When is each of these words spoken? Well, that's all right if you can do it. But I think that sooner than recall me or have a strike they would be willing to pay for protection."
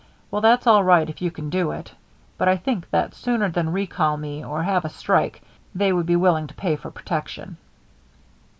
Well, 0.31 0.41
that's 0.41 0.65
all 0.65 0.83
right 0.83 1.07
if 1.07 1.21
you 1.21 1.29
can 1.29 1.51
do 1.51 1.69
it. 1.73 1.93
But 2.35 2.47
I 2.47 2.57
think 2.57 2.89
that 2.89 3.13
sooner 3.13 3.49
than 3.51 3.71
recall 3.71 4.17
me 4.17 4.43
or 4.43 4.63
have 4.63 4.83
a 4.83 4.89
strike 4.89 5.43
they 5.75 5.93
would 5.93 6.07
be 6.07 6.15
willing 6.15 6.47
to 6.47 6.55
pay 6.55 6.75
for 6.75 6.89
protection." 6.89 7.57